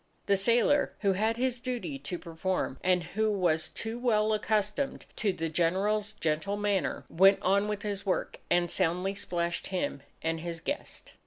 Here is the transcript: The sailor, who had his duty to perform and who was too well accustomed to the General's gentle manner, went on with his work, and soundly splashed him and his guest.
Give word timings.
The 0.25 0.35
sailor, 0.35 0.93
who 1.01 1.13
had 1.13 1.37
his 1.37 1.59
duty 1.59 1.99
to 1.99 2.17
perform 2.17 2.79
and 2.83 3.03
who 3.03 3.29
was 3.29 3.69
too 3.69 3.99
well 3.99 4.33
accustomed 4.33 5.05
to 5.17 5.31
the 5.31 5.47
General's 5.47 6.13
gentle 6.13 6.57
manner, 6.57 7.05
went 7.07 7.39
on 7.43 7.67
with 7.67 7.83
his 7.83 8.03
work, 8.03 8.39
and 8.49 8.71
soundly 8.71 9.13
splashed 9.13 9.67
him 9.67 10.01
and 10.23 10.39
his 10.41 10.59
guest. 10.59 11.13